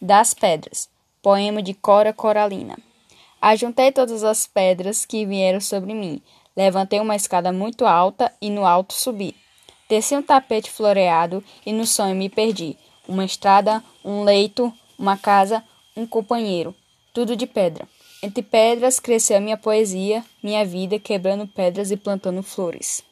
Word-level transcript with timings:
Das 0.00 0.32
Pedras, 0.32 0.88
poema 1.20 1.60
de 1.60 1.74
Cora 1.74 2.12
Coralina. 2.12 2.78
Ajuntei 3.42 3.90
todas 3.90 4.22
as 4.22 4.46
pedras 4.46 5.04
que 5.04 5.26
vieram 5.26 5.60
sobre 5.60 5.92
mim, 5.92 6.22
levantei 6.56 7.00
uma 7.00 7.16
escada 7.16 7.50
muito 7.50 7.84
alta 7.84 8.32
e 8.40 8.48
no 8.48 8.64
alto 8.64 8.94
subi. 8.94 9.34
Desci 9.88 10.14
um 10.14 10.22
tapete 10.22 10.70
floreado 10.70 11.42
e 11.66 11.72
no 11.72 11.84
sonho 11.84 12.14
me 12.14 12.28
perdi. 12.28 12.76
Uma 13.08 13.24
estrada, 13.24 13.82
um 14.04 14.22
leito, 14.22 14.72
uma 14.96 15.16
casa, 15.16 15.64
um 15.96 16.06
companheiro, 16.06 16.72
tudo 17.12 17.34
de 17.34 17.48
pedra. 17.48 17.84
Entre 18.22 18.40
pedras 18.40 19.00
cresceu 19.00 19.40
minha 19.40 19.56
poesia, 19.56 20.24
minha 20.40 20.64
vida, 20.64 21.00
quebrando 21.00 21.44
pedras 21.44 21.90
e 21.90 21.96
plantando 21.96 22.40
flores. 22.44 23.02